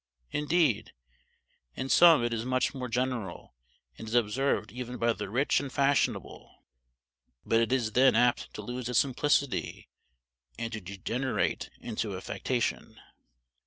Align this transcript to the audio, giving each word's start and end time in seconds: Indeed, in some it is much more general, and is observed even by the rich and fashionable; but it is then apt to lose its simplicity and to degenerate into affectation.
Indeed, 0.31 0.93
in 1.75 1.87
some 1.87 2.23
it 2.23 2.33
is 2.33 2.43
much 2.43 2.73
more 2.73 2.87
general, 2.87 3.53
and 3.99 4.07
is 4.07 4.15
observed 4.15 4.71
even 4.71 4.97
by 4.97 5.13
the 5.13 5.29
rich 5.29 5.59
and 5.59 5.71
fashionable; 5.71 6.63
but 7.45 7.59
it 7.59 7.71
is 7.71 7.91
then 7.91 8.15
apt 8.15 8.51
to 8.55 8.63
lose 8.63 8.89
its 8.89 8.97
simplicity 8.97 9.89
and 10.57 10.73
to 10.73 10.81
degenerate 10.81 11.69
into 11.79 12.17
affectation. 12.17 12.99